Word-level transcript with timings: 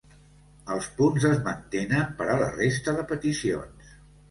Els 0.75 0.87
punts 1.01 1.27
es 1.29 1.43
mantenen 1.49 2.09
per 2.23 2.29
a 2.31 2.39
la 2.45 2.49
resta 2.57 2.99
de 2.99 3.07
peticions. 3.15 3.97